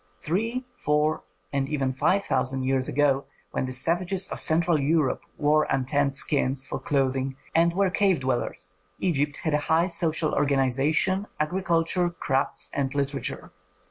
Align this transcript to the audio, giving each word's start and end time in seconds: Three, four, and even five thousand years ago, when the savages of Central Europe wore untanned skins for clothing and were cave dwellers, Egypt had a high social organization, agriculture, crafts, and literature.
Three, 0.17 0.65
four, 0.75 1.25
and 1.53 1.69
even 1.69 1.93
five 1.93 2.25
thousand 2.25 2.63
years 2.63 2.87
ago, 2.87 3.25
when 3.51 3.65
the 3.65 3.71
savages 3.71 4.27
of 4.29 4.39
Central 4.39 4.79
Europe 4.81 5.21
wore 5.37 5.67
untanned 5.69 6.15
skins 6.15 6.65
for 6.65 6.79
clothing 6.79 7.35
and 7.53 7.71
were 7.73 7.91
cave 7.91 8.21
dwellers, 8.21 8.73
Egypt 8.97 9.37
had 9.43 9.53
a 9.53 9.59
high 9.69 9.85
social 9.85 10.33
organization, 10.33 11.27
agriculture, 11.39 12.09
crafts, 12.09 12.71
and 12.73 12.95
literature. 12.95 13.51